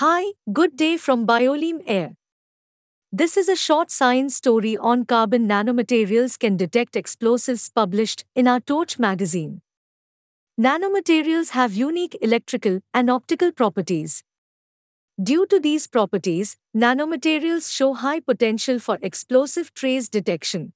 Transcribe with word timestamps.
Hi, 0.00 0.32
good 0.52 0.76
day 0.76 0.98
from 0.98 1.26
Bioleum 1.26 1.82
Air. 1.86 2.16
This 3.10 3.38
is 3.38 3.48
a 3.48 3.56
short 3.56 3.90
science 3.90 4.36
story 4.36 4.76
on 4.76 5.06
carbon 5.06 5.48
nanomaterials 5.48 6.38
can 6.38 6.58
detect 6.58 6.96
explosives 6.96 7.70
published 7.70 8.26
in 8.34 8.46
our 8.46 8.60
Torch 8.60 8.98
magazine. 8.98 9.62
Nanomaterials 10.60 11.52
have 11.52 11.72
unique 11.72 12.14
electrical 12.20 12.80
and 12.92 13.08
optical 13.08 13.52
properties. 13.52 14.22
Due 15.22 15.46
to 15.46 15.58
these 15.58 15.86
properties, 15.86 16.58
nanomaterials 16.76 17.74
show 17.74 17.94
high 17.94 18.20
potential 18.20 18.78
for 18.78 18.98
explosive 19.00 19.72
trace 19.72 20.10
detection. 20.10 20.74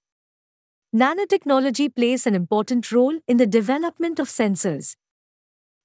Nanotechnology 0.96 1.94
plays 1.94 2.26
an 2.26 2.34
important 2.34 2.90
role 2.90 3.18
in 3.28 3.36
the 3.36 3.46
development 3.46 4.18
of 4.18 4.28
sensors. 4.28 4.96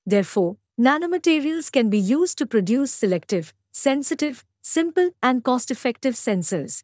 Therefore, 0.05 0.55
nanomaterials 0.79 1.71
can 1.71 1.89
be 1.89 1.99
used 1.99 2.37
to 2.37 2.45
produce 2.45 2.91
selective, 2.91 3.53
sensitive, 3.71 4.43
simple, 4.61 5.11
and 5.23 5.43
cost 5.43 5.71
effective 5.71 6.15
sensors. 6.15 6.83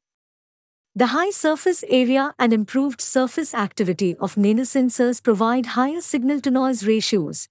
The 0.95 1.08
high 1.08 1.32
surface 1.32 1.84
area 1.88 2.34
and 2.38 2.52
improved 2.52 2.99
surface 2.99 3.54
activity 3.54 4.16
of 4.18 4.35
nanosensors 4.35 5.23
provide 5.23 5.68
higher 5.68 6.02
signal 6.02 6.41
to 6.41 6.52
noise 6.52 6.85
ratios. 6.85 7.48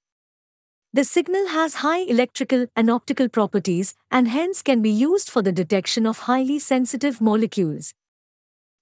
The 0.92 1.04
signal 1.04 1.48
has 1.48 1.76
high 1.76 2.00
electrical 2.00 2.66
and 2.74 2.90
optical 2.90 3.28
properties 3.28 3.94
and 4.10 4.28
hence 4.28 4.60
can 4.60 4.82
be 4.82 4.90
used 4.90 5.30
for 5.30 5.40
the 5.40 5.52
detection 5.52 6.06
of 6.06 6.20
highly 6.20 6.58
sensitive 6.58 7.20
molecules. 7.20 7.94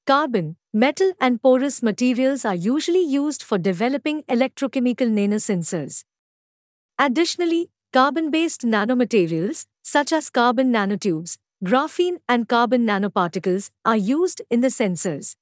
Carbon, 0.07 0.57
metal, 0.73 1.13
and 1.21 1.41
porous 1.43 1.83
materials 1.83 2.45
are 2.45 2.55
usually 2.55 3.05
used 3.05 3.43
for 3.43 3.59
developing 3.59 4.23
electrochemical 4.23 5.11
nanosensors. 5.11 6.02
Additionally, 7.01 7.70
carbon 7.93 8.30
based 8.30 8.62
nanomaterials, 8.62 9.66
such 9.83 10.12
as 10.12 10.30
carbon 10.30 10.73
nanotubes, 10.73 11.38
graphene, 11.65 12.19
and 12.29 12.48
carbon 12.48 12.84
nanoparticles, 12.84 13.71
are 13.84 13.97
used 13.97 14.43
in 14.51 14.63
the 14.63 14.68
sensors. 14.68 15.37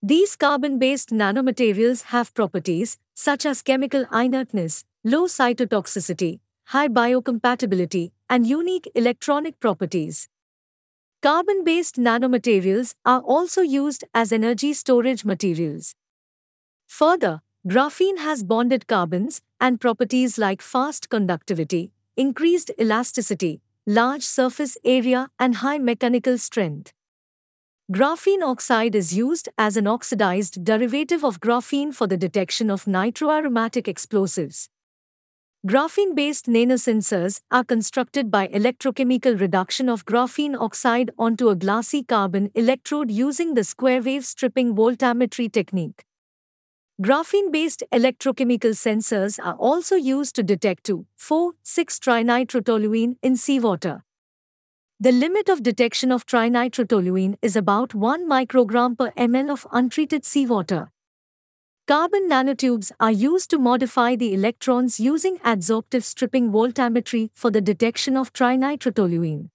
These 0.00 0.36
carbon 0.36 0.78
based 0.78 1.10
nanomaterials 1.10 2.04
have 2.04 2.32
properties 2.34 2.98
such 3.14 3.44
as 3.44 3.62
chemical 3.62 4.06
inertness, 4.12 4.84
low 5.04 5.24
cytotoxicity, 5.24 6.38
high 6.66 6.88
biocompatibility, 6.88 8.12
and 8.28 8.46
unique 8.46 8.88
electronic 8.94 9.58
properties. 9.58 10.28
Carbon 11.20 11.64
based 11.64 11.96
nanomaterials 11.96 12.94
are 13.04 13.20
also 13.20 13.60
used 13.60 14.04
as 14.14 14.32
energy 14.32 14.72
storage 14.72 15.24
materials. 15.24 15.96
Further, 16.86 17.42
graphene 17.68 18.16
has 18.16 18.42
bonded 18.42 18.86
carbons 18.86 19.42
and 19.60 19.78
properties 19.80 20.38
like 20.38 20.62
fast 20.62 21.10
conductivity, 21.10 21.92
increased 22.16 22.70
elasticity, 22.80 23.60
large 23.86 24.22
surface 24.22 24.78
area, 24.82 25.28
and 25.38 25.56
high 25.56 25.76
mechanical 25.76 26.38
strength. 26.38 26.94
Graphene 27.92 28.42
oxide 28.42 28.94
is 28.94 29.14
used 29.14 29.50
as 29.58 29.76
an 29.76 29.86
oxidized 29.86 30.64
derivative 30.64 31.22
of 31.22 31.40
graphene 31.40 31.92
for 31.92 32.06
the 32.06 32.16
detection 32.16 32.70
of 32.70 32.86
nitroaromatic 32.86 33.86
explosives. 33.86 34.70
Graphene 35.66 36.14
based 36.14 36.46
nanosensors 36.46 37.42
are 37.50 37.64
constructed 37.64 38.30
by 38.30 38.48
electrochemical 38.48 39.38
reduction 39.38 39.90
of 39.90 40.06
graphene 40.06 40.58
oxide 40.58 41.10
onto 41.18 41.50
a 41.50 41.56
glassy 41.56 42.02
carbon 42.02 42.50
electrode 42.54 43.10
using 43.10 43.52
the 43.52 43.64
square 43.64 44.00
wave 44.00 44.24
stripping 44.24 44.74
voltammetry 44.74 45.52
technique. 45.52 46.06
Graphene 47.00 47.50
based 47.50 47.82
electrochemical 47.94 48.72
sensors 48.78 49.38
are 49.42 49.54
also 49.54 49.96
used 49.96 50.34
to 50.34 50.42
detect 50.42 50.84
2, 50.84 51.06
4, 51.16 51.52
6 51.62 51.98
trinitrotoluene 51.98 53.16
in 53.22 53.38
seawater. 53.38 54.04
The 55.00 55.10
limit 55.10 55.48
of 55.48 55.62
detection 55.62 56.12
of 56.12 56.26
trinitrotoluene 56.26 57.36
is 57.40 57.56
about 57.56 57.94
1 57.94 58.28
microgram 58.28 58.98
per 58.98 59.12
ml 59.12 59.48
of 59.48 59.66
untreated 59.72 60.26
seawater. 60.26 60.92
Carbon 61.86 62.28
nanotubes 62.28 62.92
are 63.00 63.10
used 63.10 63.48
to 63.48 63.58
modify 63.58 64.14
the 64.14 64.34
electrodes 64.34 65.00
using 65.00 65.38
adsorptive 65.38 66.02
stripping 66.02 66.50
voltammetry 66.52 67.30
for 67.32 67.50
the 67.50 67.62
detection 67.62 68.14
of 68.14 68.34
trinitrotoluene. 68.34 69.48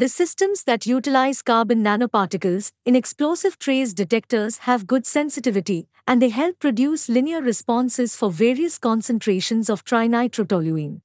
The 0.00 0.08
systems 0.08 0.64
that 0.64 0.86
utilize 0.86 1.42
carbon 1.42 1.84
nanoparticles 1.84 2.72
in 2.86 2.96
explosive 2.96 3.58
trace 3.58 3.92
detectors 3.92 4.56
have 4.60 4.86
good 4.86 5.04
sensitivity 5.04 5.88
and 6.06 6.22
they 6.22 6.30
help 6.30 6.58
produce 6.58 7.10
linear 7.10 7.42
responses 7.42 8.16
for 8.16 8.30
various 8.30 8.78
concentrations 8.78 9.68
of 9.68 9.84
trinitrotoluene. 9.84 11.02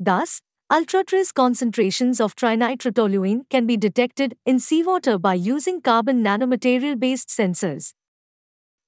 Thus, 0.00 0.42
ultra-trace 0.68 1.30
concentrations 1.30 2.20
of 2.20 2.34
trinitrotoluene 2.34 3.48
can 3.48 3.68
be 3.68 3.76
detected 3.76 4.36
in 4.44 4.58
seawater 4.58 5.16
by 5.16 5.34
using 5.34 5.80
carbon 5.80 6.24
nanomaterial 6.24 6.98
based 6.98 7.28
sensors. 7.28 7.92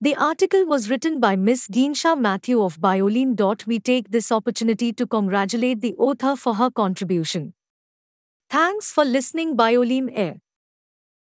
The 0.01 0.17
article 0.17 0.67
was 0.67 0.91
written 0.91 1.21
by 1.21 1.37
Ms. 1.37 1.69
Geensha 1.71 2.17
Matthew 2.17 2.61
of 2.61 2.81
Bioleum. 2.81 3.65
We 3.65 3.79
take 3.79 4.11
this 4.11 4.33
opportunity 4.33 4.93
to 4.93 5.07
congratulate 5.07 5.83
the 5.83 5.95
author 5.99 6.35
for 6.35 6.57
her 6.57 6.69
contribution. 6.69 7.55
Thanks 8.49 8.91
for 8.91 9.05
listening 9.05 9.55
Bioleum 9.57 10.09
Air. 10.13 10.41